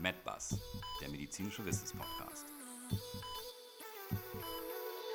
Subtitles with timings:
[0.00, 0.56] MedBus,
[1.00, 2.46] der medizinische Wissenspodcast.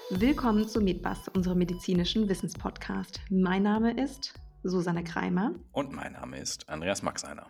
[0.10, 3.22] Willkommen zu MedBus, unserem medizinischen Wissenspodcast.
[3.30, 4.34] Mein Name ist
[4.64, 5.54] Susanne Kreimer.
[5.72, 7.50] Und mein Name ist Andreas Maxeiner.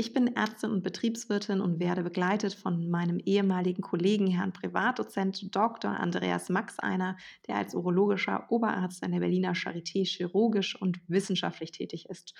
[0.00, 5.90] Ich bin Ärztin und Betriebswirtin und werde begleitet von meinem ehemaligen Kollegen, Herrn Privatdozent Dr.
[5.90, 12.32] Andreas Maxeiner, der als urologischer Oberarzt an der Berliner Charité chirurgisch und wissenschaftlich tätig ist.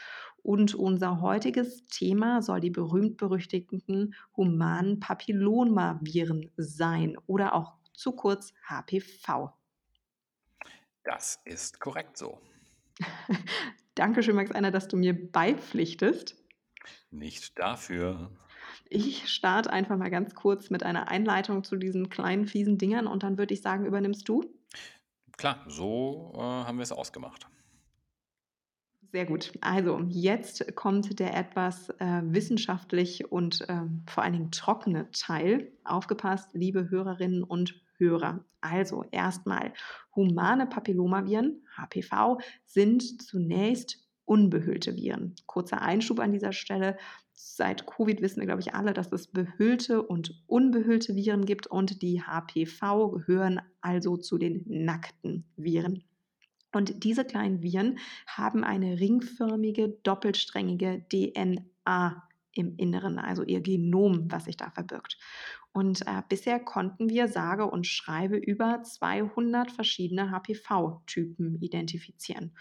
[0.43, 9.53] Und unser heutiges Thema soll die berühmt-berüchtigten humanen Papillomaviren sein oder auch zu kurz HPV.
[11.05, 12.41] Das ist korrekt so.
[13.97, 16.41] Dankeschön, Max Einer, dass du mir beipflichtest.
[17.11, 18.31] Nicht dafür.
[18.89, 23.23] Ich starte einfach mal ganz kurz mit einer Einleitung zu diesen kleinen fiesen Dingern und
[23.23, 24.45] dann würde ich sagen, übernimmst du?
[25.37, 27.47] Klar, so äh, haben wir es ausgemacht.
[29.13, 29.53] Sehr gut.
[29.61, 35.73] Also jetzt kommt der etwas äh, wissenschaftlich und äh, vor allen Dingen trockene Teil.
[35.83, 38.45] Aufgepasst, liebe Hörerinnen und Hörer.
[38.61, 39.73] Also erstmal,
[40.15, 43.99] humane Papillomaviren, HPV, sind zunächst
[44.31, 45.35] unbehüllte Viren.
[45.47, 46.97] Kurzer Einschub an dieser Stelle.
[47.33, 52.01] Seit Covid wissen wir, glaube ich, alle, dass es behüllte und unbehüllte Viren gibt und
[52.01, 56.05] die HPV gehören also zu den nackten Viren.
[56.73, 64.45] Und diese kleinen Viren haben eine ringförmige, doppelsträngige DNA im Inneren, also ihr Genom, was
[64.45, 65.19] sich da verbirgt.
[65.73, 72.53] Und äh, bisher konnten wir sage und schreibe über 200 verschiedene HPV-Typen identifizieren.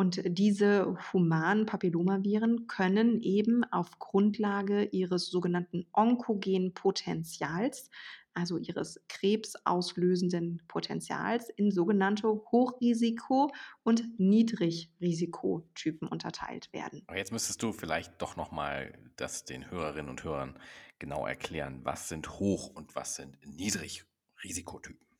[0.00, 7.90] Und diese humanen Papillomaviren können eben auf Grundlage ihres sogenannten onkogenen Potenzials,
[8.32, 17.02] also ihres krebsauslösenden Potenzials, in sogenannte Hochrisiko- und Niedrigrisikotypen unterteilt werden.
[17.06, 20.58] Aber jetzt müsstest du vielleicht doch nochmal das den Hörerinnen und Hörern
[20.98, 21.80] genau erklären.
[21.84, 25.10] Was sind Hoch- und was sind Niedrigrisikotypen?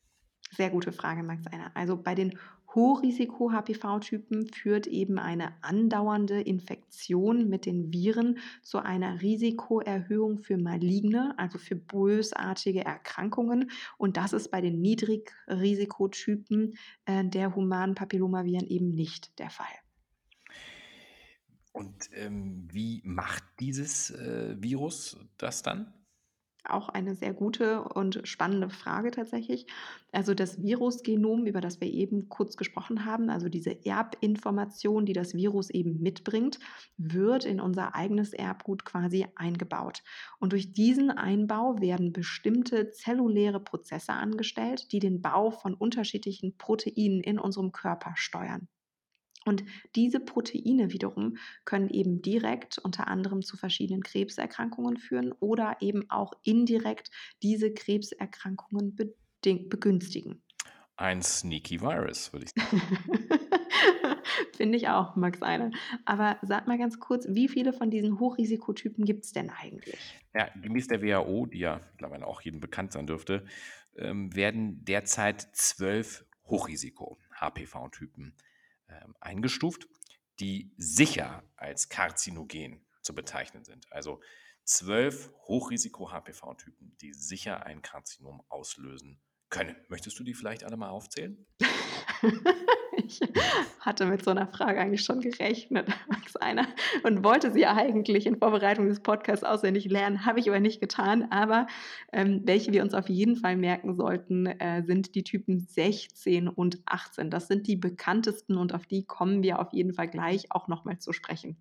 [0.52, 1.70] Sehr gute Frage, Max Einer.
[1.76, 2.36] Also bei den
[2.74, 11.58] Hochrisiko-HPV-Typen führt eben eine andauernde Infektion mit den Viren zu einer Risikoerhöhung für maligne, also
[11.58, 13.70] für bösartige Erkrankungen.
[13.98, 16.76] Und das ist bei den Niedrigrisikotypen
[17.06, 19.66] äh, der humanen Papillomaviren eben nicht der Fall.
[21.72, 25.92] Und ähm, wie macht dieses äh, Virus das dann?
[26.64, 29.66] Auch eine sehr gute und spannende Frage tatsächlich.
[30.12, 35.34] Also das Virusgenom, über das wir eben kurz gesprochen haben, also diese Erbinformation, die das
[35.34, 36.58] Virus eben mitbringt,
[36.96, 40.02] wird in unser eigenes Erbgut quasi eingebaut.
[40.38, 47.20] Und durch diesen Einbau werden bestimmte zelluläre Prozesse angestellt, die den Bau von unterschiedlichen Proteinen
[47.20, 48.68] in unserem Körper steuern.
[49.46, 49.64] Und
[49.96, 56.32] diese Proteine wiederum können eben direkt unter anderem zu verschiedenen Krebserkrankungen führen oder eben auch
[56.42, 57.10] indirekt
[57.42, 58.96] diese Krebserkrankungen
[59.42, 60.42] begünstigen.
[60.96, 62.82] Ein sneaky Virus, würde ich sagen.
[64.56, 65.70] Finde ich auch, Max Einer.
[66.04, 69.98] Aber sag mal ganz kurz, wie viele von diesen Hochrisikotypen gibt es denn eigentlich?
[70.34, 73.46] Ja, gemäß der WHO, die ja mittlerweile auch jedem bekannt sein dürfte,
[73.96, 78.34] ähm, werden derzeit zwölf Hochrisiko-HPV-Typen
[79.20, 79.88] eingestuft,
[80.40, 83.90] die sicher als karzinogen zu bezeichnen sind.
[83.92, 84.20] Also
[84.64, 89.76] zwölf Hochrisiko-HPV-Typen, die sicher ein Karzinom auslösen können.
[89.88, 91.46] Möchtest du die vielleicht alle mal aufzählen?
[93.10, 93.20] ich
[93.80, 96.66] hatte mit so einer Frage eigentlich schon gerechnet, Max Einer,
[97.02, 101.30] und wollte sie eigentlich in Vorbereitung des Podcasts auswendig lernen, habe ich aber nicht getan.
[101.30, 101.66] Aber
[102.12, 106.80] ähm, welche wir uns auf jeden Fall merken sollten, äh, sind die Typen 16 und
[106.86, 107.30] 18.
[107.30, 110.98] Das sind die bekanntesten und auf die kommen wir auf jeden Fall gleich auch nochmal
[110.98, 111.56] zu sprechen.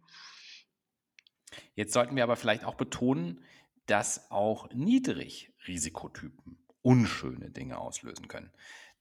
[1.75, 3.41] Jetzt sollten wir aber vielleicht auch betonen,
[3.87, 8.51] dass auch Niedrigrisikotypen unschöne Dinge auslösen können.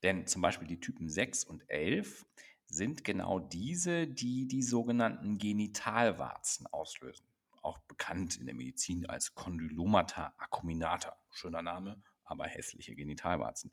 [0.03, 2.27] Denn zum Beispiel die Typen 6 und 11
[2.67, 7.27] sind genau diese, die die sogenannten Genitalwarzen auslösen.
[7.63, 11.17] Auch bekannt in der Medizin als Condylomata acuminata.
[11.33, 13.73] Schöner Name, aber hässliche Genitalwarzen.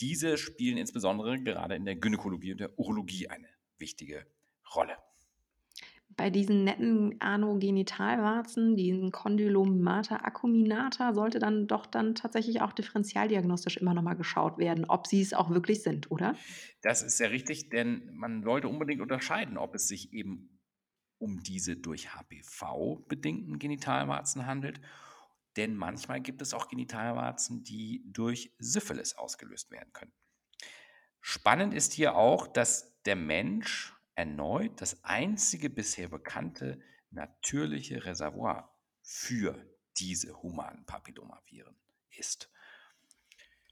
[0.00, 3.48] Diese spielen insbesondere gerade in der Gynäkologie und der Urologie eine
[3.78, 4.26] wichtige
[4.74, 4.96] Rolle
[6.16, 13.94] bei diesen netten Anogenitalwarzen, diesen Condylomata acuminata, sollte dann doch dann tatsächlich auch differentialdiagnostisch immer
[13.94, 16.34] nochmal geschaut werden, ob sie es auch wirklich sind, oder?
[16.82, 20.60] Das ist sehr richtig, denn man sollte unbedingt unterscheiden, ob es sich eben
[21.18, 24.80] um diese durch HPV bedingten Genitalwarzen handelt.
[25.56, 30.12] Denn manchmal gibt es auch Genitalwarzen, die durch Syphilis ausgelöst werden können.
[31.20, 36.80] Spannend ist hier auch, dass der Mensch erneut das einzige bisher bekannte
[37.10, 39.56] natürliche Reservoir für
[39.98, 41.76] diese humanen Papillomaviren
[42.16, 42.50] ist.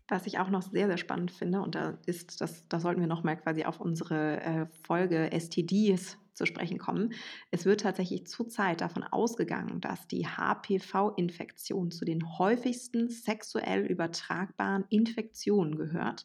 [0.08, 3.06] Was ich auch noch sehr, sehr spannend finde, und da ist, das, da sollten wir
[3.06, 7.12] nochmal quasi auf unsere äh, Folge STDs zu sprechen kommen.
[7.50, 15.76] Es wird tatsächlich zurzeit davon ausgegangen, dass die HPV-Infektion zu den häufigsten sexuell übertragbaren Infektionen
[15.76, 16.24] gehört,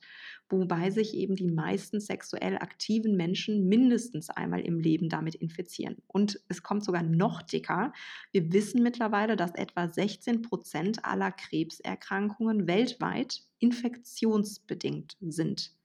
[0.50, 5.97] wobei sich eben die meisten sexuell aktiven Menschen mindestens einmal im Leben damit infizieren.
[6.07, 7.91] Und es kommt sogar noch dicker.
[8.31, 15.75] Wir wissen mittlerweile, dass etwa 16 Prozent aller Krebserkrankungen weltweit infektionsbedingt sind.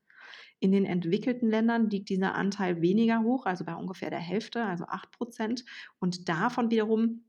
[0.61, 4.85] In den entwickelten Ländern liegt dieser Anteil weniger hoch, also bei ungefähr der Hälfte, also
[4.85, 5.65] 8 Prozent.
[5.99, 7.25] Und davon wiederum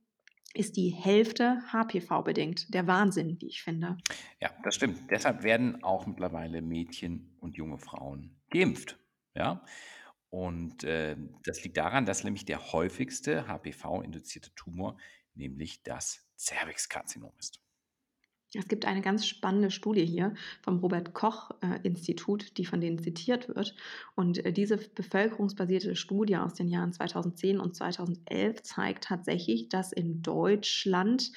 [0.54, 2.74] ist die Hälfte HPV-bedingt.
[2.74, 3.98] Der Wahnsinn, wie ich finde.
[4.42, 5.00] Ja, das stimmt.
[5.10, 9.00] Deshalb werden auch mittlerweile Mädchen und junge Frauen geimpft.
[9.34, 9.63] Ja.
[10.30, 14.98] Und äh, das liegt daran, dass nämlich der häufigste HPV-induzierte Tumor
[15.34, 17.62] nämlich das Cervixkarzinom ist.
[18.53, 23.00] Es gibt eine ganz spannende Studie hier vom Robert Koch äh, Institut, die von denen
[23.00, 23.75] zitiert wird.
[24.15, 30.21] Und äh, diese bevölkerungsbasierte Studie aus den Jahren 2010 und 2011 zeigt tatsächlich, dass in
[30.21, 31.31] Deutschland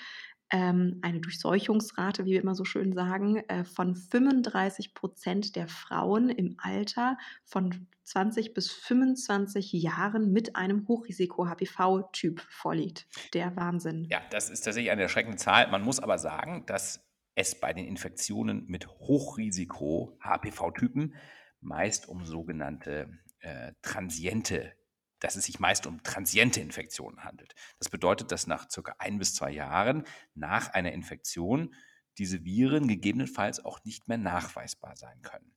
[0.50, 6.30] ähm, eine Durchseuchungsrate, wie wir immer so schön sagen, äh, von 35 Prozent der Frauen
[6.30, 13.06] im Alter von 20 bis 25 Jahren mit einem Hochrisiko-HPV-Typ vorliegt.
[13.32, 14.06] Der Wahnsinn.
[14.10, 15.70] Ja, das ist tatsächlich eine erschreckende Zahl.
[15.70, 17.03] Man muss aber sagen, dass
[17.34, 21.14] es bei den Infektionen mit Hochrisiko HPV-Typen
[21.60, 24.74] meist um sogenannte äh, transiente,
[25.18, 27.54] dass es sich meist um transiente Infektionen handelt.
[27.78, 30.04] Das bedeutet, dass nach circa ein bis zwei Jahren
[30.34, 31.74] nach einer Infektion
[32.18, 35.54] diese Viren gegebenenfalls auch nicht mehr nachweisbar sein können.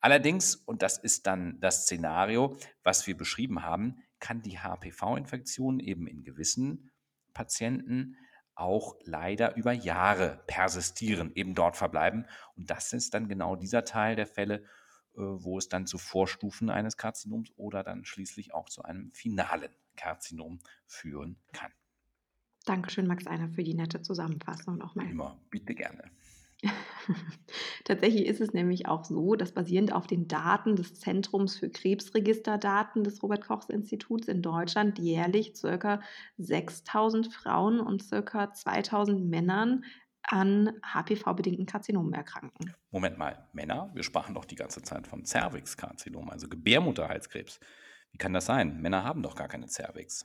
[0.00, 6.06] Allerdings, und das ist dann das Szenario, was wir beschrieben haben, kann die HPV-Infektion eben
[6.06, 6.90] in gewissen
[7.32, 8.16] Patienten
[8.56, 12.26] auch leider über Jahre persistieren, eben dort verbleiben.
[12.56, 14.64] Und das ist dann genau dieser Teil der Fälle,
[15.14, 19.70] äh, wo es dann zu Vorstufen eines Karzinoms oder dann schließlich auch zu einem finalen
[19.96, 21.72] Karzinom führen kann.
[22.64, 25.08] Dankeschön, Max Einer, für die nette Zusammenfassung nochmal.
[25.08, 26.10] Immer, bitte gerne.
[27.84, 33.04] Tatsächlich ist es nämlich auch so, dass basierend auf den Daten des Zentrums für Krebsregisterdaten
[33.04, 36.00] des Robert Kochs Instituts in Deutschland jährlich ca.
[36.38, 38.52] 6000 Frauen und ca.
[38.52, 39.84] 2000 Männern
[40.22, 42.74] an HPV-bedingten Karzinomen erkranken.
[42.90, 43.90] Moment mal, Männer?
[43.94, 47.60] Wir sprachen doch die ganze Zeit von Cervix-Karzinom, also Gebärmutterhalskrebs.
[48.16, 48.80] Wie kann das sein?
[48.80, 50.24] Männer haben doch gar keine Cervix.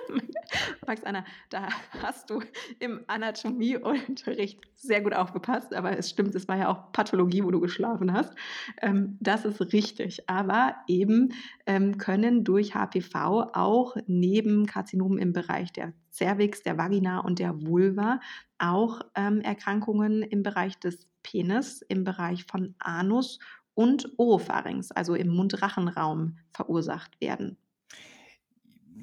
[0.84, 1.68] Max Anna, da
[2.02, 2.42] hast du
[2.80, 7.60] im Anatomieunterricht sehr gut aufgepasst, aber es stimmt, es war ja auch Pathologie, wo du
[7.60, 8.34] geschlafen hast.
[8.82, 10.28] Ähm, das ist richtig.
[10.28, 11.34] Aber eben
[11.66, 17.64] ähm, können durch HPV auch neben Karzinomen im Bereich der Cervix, der Vagina und der
[17.64, 18.18] Vulva
[18.58, 23.38] auch ähm, Erkrankungen im Bereich des Penis, im Bereich von Anus
[23.78, 27.56] und Oropharynx, also im Mundrachenraum, verursacht werden.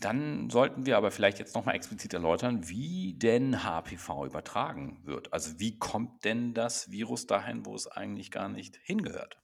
[0.01, 5.31] Dann sollten wir aber vielleicht jetzt nochmal explizit erläutern, wie denn HPV übertragen wird.
[5.31, 9.37] Also wie kommt denn das Virus dahin, wo es eigentlich gar nicht hingehört?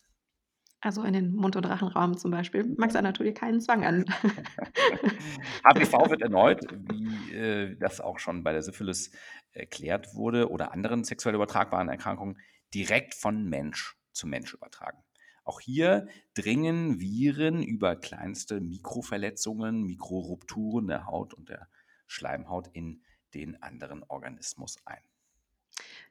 [0.82, 2.66] Also in den Mund- und Rachenraum zum Beispiel.
[2.78, 4.04] Max natürlich keinen Zwang an.
[5.64, 9.12] HPV wird erneut, wie äh, das auch schon bei der Syphilis
[9.54, 12.38] erklärt wurde oder anderen sexuell übertragbaren Erkrankungen,
[12.74, 15.02] direkt von Mensch zu Mensch übertragen.
[15.44, 21.68] Auch hier dringen Viren über kleinste Mikroverletzungen, Mikrorupturen der Haut und der
[22.08, 23.02] Schleimhaut in
[23.34, 25.02] den anderen Organismus ein.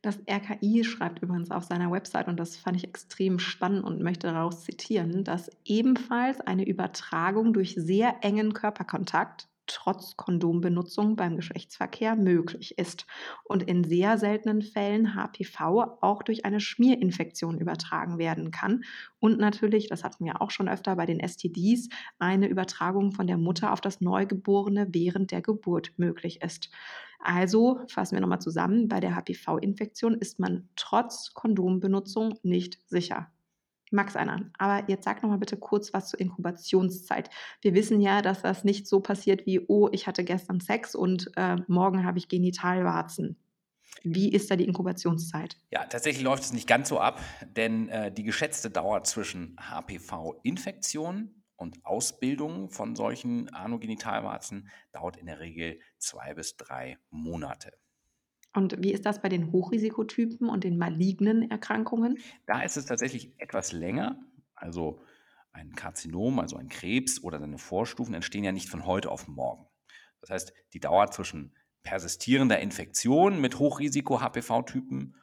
[0.03, 4.29] Das RKI schreibt übrigens auf seiner Website, und das fand ich extrem spannend und möchte
[4.29, 12.77] daraus zitieren, dass ebenfalls eine Übertragung durch sehr engen Körperkontakt trotz Kondombenutzung beim Geschlechtsverkehr möglich
[12.77, 13.07] ist
[13.45, 18.83] und in sehr seltenen Fällen HPV auch durch eine Schmierinfektion übertragen werden kann
[19.21, 23.39] und natürlich, das hatten wir auch schon öfter bei den STDs, eine Übertragung von der
[23.39, 26.71] Mutter auf das Neugeborene während der Geburt möglich ist.
[27.21, 33.31] Also fassen wir nochmal zusammen, bei der HPV-Infektion ist man trotz Kondombenutzung nicht sicher.
[33.91, 34.51] Max einer.
[34.59, 37.31] Aber jetzt sag noch mal bitte kurz was zur Inkubationszeit.
[37.61, 41.31] Wir wissen ja, dass das nicht so passiert wie, oh, ich hatte gestern Sex und
[41.37, 43.37] äh, morgen habe ich Genitalwarzen.
[44.03, 45.57] Wie ist da die Inkubationszeit?
[45.71, 47.21] Ja, tatsächlich läuft es nicht ganz so ab,
[47.57, 55.41] denn äh, die geschätzte Dauer zwischen HPV-Infektion und Ausbildung von solchen Anogenitalwarzen dauert in der
[55.41, 57.73] Regel zwei bis drei Monate.
[58.53, 62.19] Und wie ist das bei den Hochrisikotypen und den malignen Erkrankungen?
[62.47, 64.19] Da ist es tatsächlich etwas länger.
[64.55, 65.03] Also
[65.53, 69.67] ein Karzinom, also ein Krebs oder seine Vorstufen entstehen ja nicht von heute auf morgen.
[70.21, 75.17] Das heißt, die Dauer zwischen persistierender Infektion mit Hochrisiko-HPV-Typen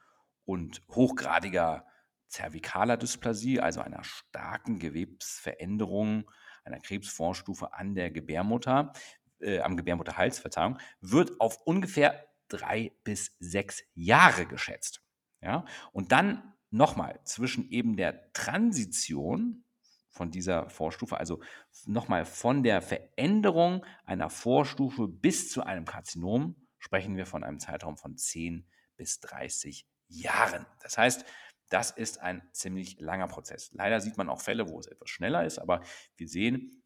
[0.45, 1.85] und hochgradiger
[2.27, 6.29] zervikaler Dysplasie, also einer starken Gewebsveränderung,
[6.63, 8.93] einer Krebsvorstufe an der Gebärmutter,
[9.39, 15.01] äh, am Gebärmutterhals, Verzeihung, wird auf ungefähr drei bis sechs Jahre geschätzt.
[15.41, 15.65] Ja?
[15.91, 19.63] Und dann nochmal zwischen eben der Transition
[20.09, 21.41] von dieser Vorstufe, also
[21.85, 27.97] nochmal von der Veränderung einer Vorstufe bis zu einem Karzinom, sprechen wir von einem Zeitraum
[27.97, 30.65] von 10 bis 30 Jahren.
[30.81, 31.25] Das heißt,
[31.69, 33.69] das ist ein ziemlich langer Prozess.
[33.73, 35.81] Leider sieht man auch Fälle, wo es etwas schneller ist, aber
[36.15, 36.83] wir sehen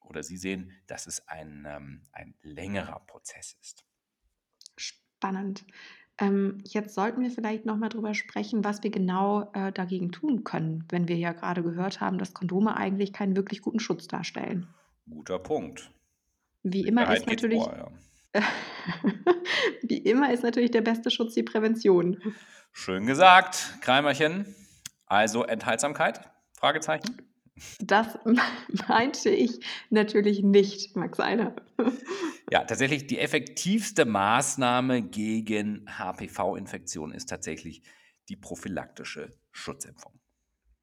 [0.00, 3.84] oder Sie sehen, dass es ein, ähm, ein längerer Prozess ist.
[5.22, 5.64] Spannend.
[6.18, 10.42] Ähm, jetzt sollten wir vielleicht noch mal drüber sprechen, was wir genau äh, dagegen tun
[10.42, 14.66] können, wenn wir ja gerade gehört haben, dass Kondome eigentlich keinen wirklich guten Schutz darstellen.
[15.08, 15.92] Guter Punkt.
[16.64, 17.92] Wie immer ist natürlich vor,
[18.34, 18.42] ja.
[19.82, 22.20] wie immer ist natürlich der beste Schutz die Prävention.
[22.72, 24.56] Schön gesagt, Kreimerchen.
[25.06, 26.20] Also Enthaltsamkeit?
[26.58, 27.31] Fragezeichen.
[27.80, 28.18] Das
[28.88, 31.54] meinte ich natürlich nicht, Max Einer.
[32.50, 37.82] Ja, tatsächlich die effektivste Maßnahme gegen HPV-Infektion ist tatsächlich
[38.28, 40.21] die prophylaktische Schutzimpfung.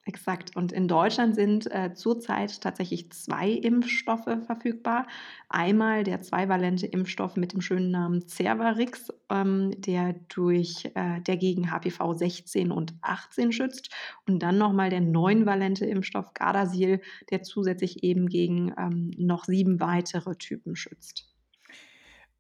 [0.10, 0.56] Exakt.
[0.56, 5.06] Und in Deutschland sind äh, zurzeit tatsächlich zwei Impfstoffe verfügbar.
[5.50, 11.70] Einmal der zweivalente Impfstoff mit dem schönen Namen Cervarix, ähm, der durch äh, der gegen
[11.70, 13.94] HPV 16 und 18 schützt.
[14.26, 20.36] Und dann nochmal der neunvalente Impfstoff Gardasil, der zusätzlich eben gegen ähm, noch sieben weitere
[20.38, 21.32] Typen schützt.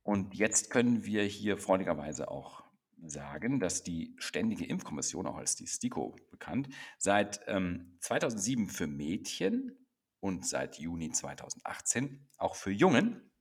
[0.01, 2.63] Und jetzt können wir hier freundlicherweise auch
[3.05, 9.77] sagen, dass die Ständige Impfkommission, auch als die STIKO bekannt, seit ähm, 2007 für Mädchen
[10.19, 13.31] und seit Juni 2018 auch für Jungen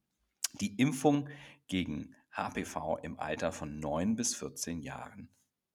[0.61, 1.29] die Impfung
[1.67, 5.29] gegen HPV im Alter von 9 bis 14 Jahren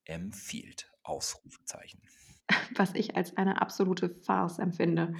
[0.04, 0.90] empfiehlt.
[1.02, 2.00] Ausrufezeichen.
[2.74, 5.14] Was ich als eine absolute Farce empfinde.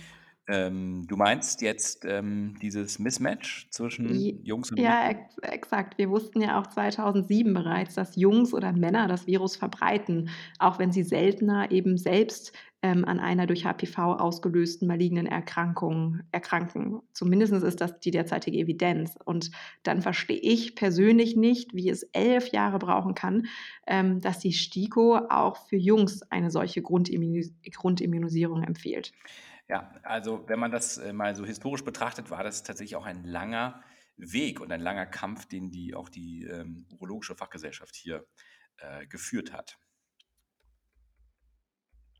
[0.47, 5.97] Ähm, du meinst jetzt ähm, dieses Mismatch zwischen Jungs und Ja, ex exakt.
[5.97, 10.93] Wir wussten ja auch 2007 bereits, dass Jungs oder Männer das Virus verbreiten, auch wenn
[10.93, 12.53] sie seltener eben selbst
[12.85, 17.01] ähm, an einer durch HPV ausgelösten malignen Erkrankung erkranken.
[17.15, 19.17] Zumindest ist das die derzeitige Evidenz.
[19.25, 19.51] Und
[19.85, 23.47] dann verstehe ich persönlich nicht, wie es elf Jahre brauchen kann,
[23.87, 29.13] ähm, dass die STIKO auch für Jungs eine solche Grundimmunis Grundimmunisierung empfiehlt.
[29.69, 33.25] Ja, also wenn man das äh, mal so historisch betrachtet, war das tatsächlich auch ein
[33.25, 33.83] langer
[34.17, 38.27] Weg und ein langer Kampf, den die auch die ähm, urologische Fachgesellschaft hier
[38.77, 39.79] äh, geführt hat.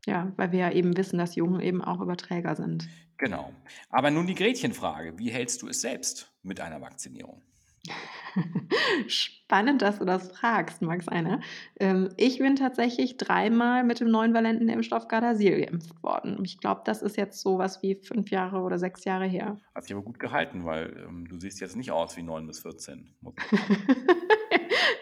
[0.05, 2.87] Ja, weil wir ja eben wissen, dass Jungen eben auch Überträger sind.
[3.17, 3.53] Genau.
[3.89, 5.17] Aber nun die Gretchenfrage.
[5.17, 7.41] Wie hältst du es selbst mit einer Vakzinierung?
[9.07, 11.39] Spannend, dass du das fragst, Max Einer.
[11.79, 16.39] Ähm, ich bin tatsächlich dreimal mit dem neuen valenten Impfstoff Gardasil geimpft worden.
[16.43, 19.57] Ich glaube, das ist jetzt so was wie fünf Jahre oder sechs Jahre her.
[19.73, 22.59] Hat sich aber gut gehalten, weil ähm, du siehst jetzt nicht aus wie neun bis
[22.59, 23.07] 14.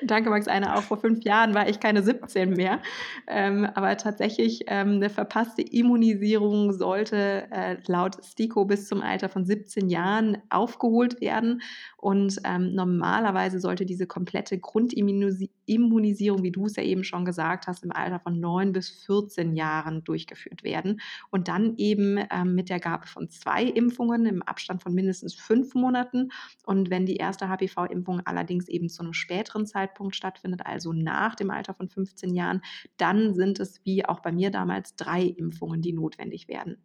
[0.06, 0.78] Danke, Max Einer.
[0.78, 2.82] Auch vor fünf Jahren war ich keine 17 mehr.
[3.28, 9.46] Ähm, aber tatsächlich, ähm, eine verpasste Immunisierung sollte äh, laut STIKO bis zum Alter von
[9.46, 11.62] 17 Jahren aufgeholt werden.
[12.04, 17.86] Und ähm, normalerweise sollte diese komplette Grundimmunisierung, wie du es ja eben schon gesagt hast,
[17.86, 21.00] im Alter von 9 bis 14 Jahren durchgeführt werden.
[21.32, 25.76] Und dann eben ähm, mit der Gabe von zwei Impfungen im Abstand von mindestens fünf
[25.76, 26.34] Monaten.
[26.66, 31.52] Und wenn die erste HPV-Impfung allerdings eben zu einem späteren Zeitpunkt stattfindet, also nach dem
[31.52, 32.64] Alter von 15 Jahren,
[32.98, 36.84] dann sind es wie auch bei mir damals drei Impfungen, die notwendig werden.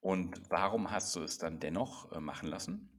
[0.00, 2.91] Und warum hast du es dann dennoch äh, machen lassen?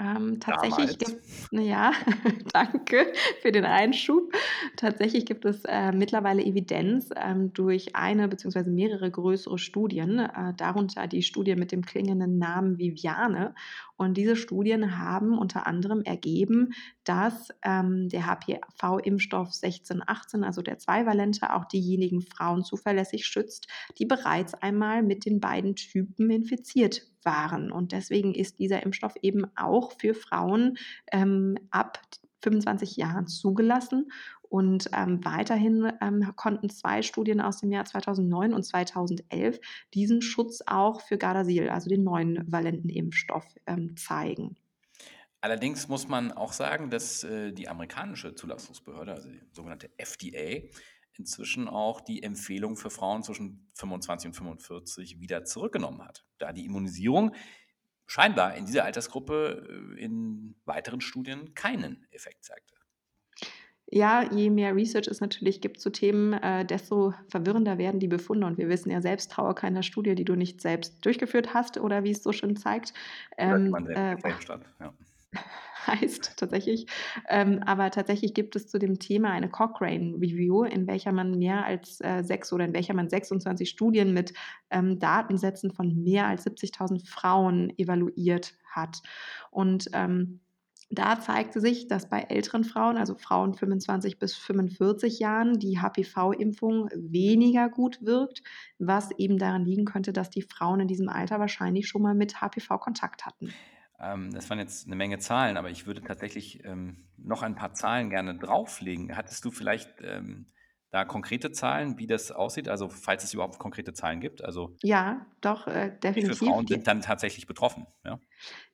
[0.00, 1.20] Ähm, tatsächlich gibt
[1.52, 1.92] ja,
[2.52, 4.32] danke für den Einschub.
[4.76, 8.70] Tatsächlich gibt es äh, mittlerweile Evidenz ähm, durch eine bzw.
[8.70, 13.54] mehrere größere Studien, äh, darunter die Studie mit dem klingenden Namen Viviane.
[13.96, 16.72] Und diese Studien haben unter anderem ergeben,
[17.10, 23.66] dass ähm, der HPV-Impfstoff 1618, also der Zweivalente, auch diejenigen Frauen zuverlässig schützt,
[23.98, 27.72] die bereits einmal mit den beiden Typen infiziert waren.
[27.72, 30.78] Und deswegen ist dieser Impfstoff eben auch für Frauen
[31.10, 32.00] ähm, ab
[32.42, 34.12] 25 Jahren zugelassen.
[34.42, 39.58] Und ähm, weiterhin ähm, konnten zwei Studien aus dem Jahr 2009 und 2011
[39.94, 44.54] diesen Schutz auch für Gardasil, also den neuen valenten Impfstoff, ähm, zeigen.
[45.40, 50.68] Allerdings muss man auch sagen, dass äh, die amerikanische Zulassungsbehörde, also die sogenannte FDA,
[51.14, 56.66] inzwischen auch die Empfehlung für Frauen zwischen 25 und 45 wieder zurückgenommen hat, da die
[56.66, 57.34] Immunisierung
[58.06, 62.74] scheinbar in dieser Altersgruppe äh, in weiteren Studien keinen Effekt zeigte.
[63.92, 68.46] Ja, je mehr Research es natürlich gibt zu Themen, äh, desto verwirrender werden die Befunde.
[68.46, 72.04] Und wir wissen ja selbst, traue keiner Studie, die du nicht selbst durchgeführt hast oder
[72.04, 72.94] wie es so schön zeigt.
[73.36, 74.94] Ähm, man selbst äh, ja.
[75.86, 76.86] heißt tatsächlich.
[77.28, 81.64] Ähm, aber tatsächlich gibt es zu dem Thema eine Cochrane Review, in welcher man mehr
[81.64, 84.34] als äh, sechs oder in welcher man 26 Studien mit
[84.70, 89.02] ähm, Datensätzen von mehr als 70.000 Frauen evaluiert hat.
[89.50, 90.40] Und ähm,
[90.92, 96.88] da zeigte sich, dass bei älteren Frauen, also Frauen 25 bis 45 Jahren, die HPV-Impfung
[96.92, 98.42] weniger gut wirkt,
[98.80, 102.40] was eben daran liegen könnte, dass die Frauen in diesem Alter wahrscheinlich schon mal mit
[102.40, 103.54] HPV Kontakt hatten.
[104.00, 107.74] Ähm, das waren jetzt eine Menge Zahlen, aber ich würde tatsächlich ähm, noch ein paar
[107.74, 109.16] Zahlen gerne drauflegen.
[109.16, 110.52] Hattest du vielleicht ähm,
[110.90, 112.68] da konkrete Zahlen, wie das aussieht?
[112.68, 114.42] Also falls es überhaupt konkrete Zahlen gibt.
[114.42, 116.38] Also Ja, doch, äh, wie viele definitiv.
[116.48, 117.86] Frauen sind dann tatsächlich betroffen?
[118.04, 118.20] Ja?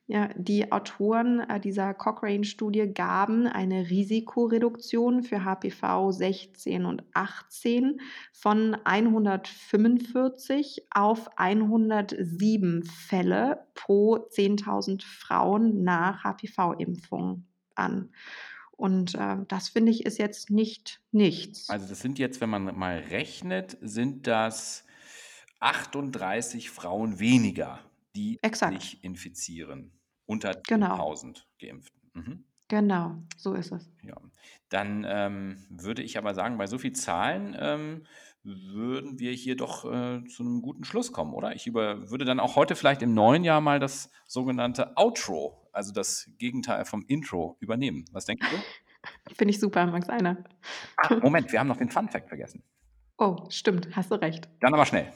[0.09, 7.99] Ja, die Autoren äh, dieser Cochrane-Studie gaben eine Risikoreduktion für HPV 16 und 18
[8.31, 17.43] von 145 auf 107 Fälle pro 10.000 Frauen nach HPV-Impfung
[17.75, 18.13] an.
[18.71, 21.69] Und äh, das finde ich ist jetzt nicht nichts.
[21.69, 24.85] Also das sind jetzt, wenn man mal rechnet, sind das
[25.59, 27.81] 38 Frauen weniger,
[28.15, 28.81] die Exakt.
[28.81, 29.91] sich infizieren.
[30.27, 31.11] Unter Genau.
[31.11, 31.99] 10.000 Geimpften.
[32.13, 32.43] Mhm.
[32.67, 33.89] Genau, so ist es.
[34.03, 34.17] Ja,
[34.69, 38.05] dann ähm, würde ich aber sagen, bei so viel Zahlen ähm,
[38.43, 41.55] würden wir hier doch äh, zu einem guten Schluss kommen, oder?
[41.55, 45.93] Ich über, würde dann auch heute vielleicht im neuen Jahr mal das sogenannte Outro, also
[45.93, 48.05] das Gegenteil vom Intro, übernehmen.
[48.11, 48.57] Was denkst du?
[49.35, 50.43] Finde ich super, Max Einer.
[50.97, 52.63] Ah, Moment, wir haben noch den Fun Fact vergessen.
[53.17, 54.49] Oh, stimmt, hast du recht.
[54.59, 55.11] Dann aber schnell.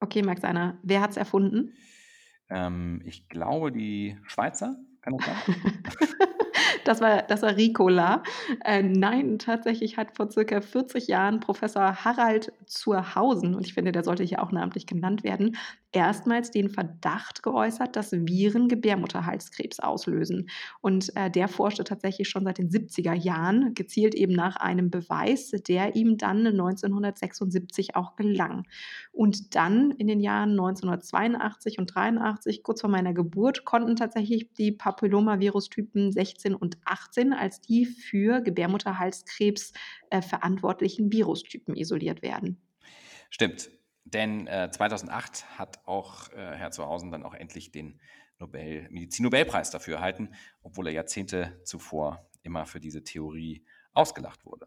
[0.00, 1.74] Okay, Max Einer, wer hat es erfunden?
[2.52, 5.36] Ähm, ich glaube, die Schweizer, kann das sein?
[6.84, 8.22] Das war, das war Ricola.
[8.64, 14.02] Äh, nein, tatsächlich hat vor circa 40 Jahren Professor Harald Zurhausen, und ich finde, der
[14.02, 15.56] sollte hier auch namentlich genannt werden,
[15.92, 20.48] erstmals den Verdacht geäußert, dass Viren Gebärmutterhalskrebs auslösen.
[20.80, 25.50] Und äh, der forschte tatsächlich schon seit den 70er Jahren, gezielt eben nach einem Beweis,
[25.50, 28.66] der ihm dann 1976 auch gelang.
[29.12, 34.72] Und dann in den Jahren 1982 und 83, kurz vor meiner Geburt, konnten tatsächlich die
[34.72, 39.72] Papillomavirus-Typen 16 und 18 als die für Gebärmutterhalskrebs
[40.10, 42.58] äh, verantwortlichen Virustypen isoliert werden.
[43.30, 43.70] Stimmt,
[44.04, 48.00] denn äh, 2008 hat auch äh, Herr Zuhausen dann auch endlich den
[48.38, 50.30] Nobel Medizin-Nobelpreis dafür erhalten,
[50.62, 54.66] obwohl er Jahrzehnte zuvor immer für diese Theorie ausgelacht wurde.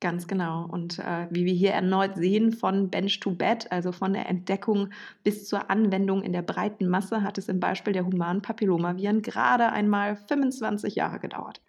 [0.00, 0.66] Ganz genau.
[0.66, 4.90] Und äh, wie wir hier erneut sehen, von Bench to Bed, also von der Entdeckung
[5.22, 9.72] bis zur Anwendung in der breiten Masse, hat es im Beispiel der humanen Papillomaviren gerade
[9.72, 11.62] einmal 25 Jahre gedauert.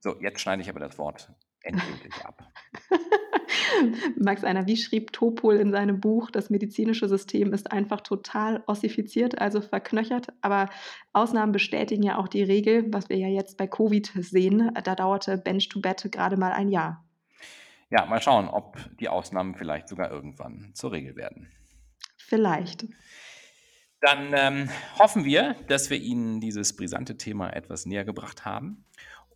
[0.00, 2.50] So, jetzt schneide ich aber das Wort endgültig ab.
[4.16, 9.40] Max Einer, wie schrieb Topol in seinem Buch, das medizinische System ist einfach total ossifiziert,
[9.40, 10.28] also verknöchert.
[10.40, 10.68] Aber
[11.12, 14.72] Ausnahmen bestätigen ja auch die Regel, was wir ja jetzt bei Covid sehen.
[14.84, 17.04] Da dauerte Bench to Bed gerade mal ein Jahr.
[17.90, 21.48] Ja, mal schauen, ob die Ausnahmen vielleicht sogar irgendwann zur Regel werden.
[22.16, 22.86] Vielleicht.
[24.00, 28.86] Dann ähm, hoffen wir, dass wir Ihnen dieses brisante Thema etwas näher gebracht haben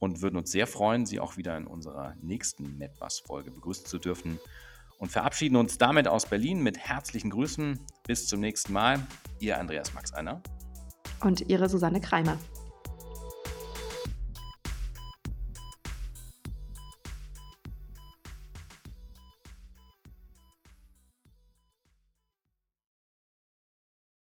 [0.05, 4.39] und würden uns sehr freuen, Sie auch wieder in unserer nächsten NetWas-Folge begrüßen zu dürfen.
[4.99, 7.81] Und verabschieden uns damit aus Berlin mit herzlichen Grüßen.
[8.07, 9.01] Bis zum nächsten Mal.
[9.41, 10.41] Ihr Andreas Max Einer.
[11.21, 12.39] Und Ihre Susanne Kreimer.